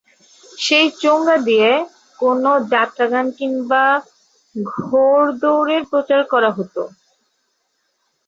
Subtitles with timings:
[0.57, 1.69] সেই চোঙ্গা দিয়ে
[2.19, 3.83] কোনো যাত্রাগান কিংবা
[4.55, 6.81] ঘোড় দৌড়ের প্রচার করা হতো।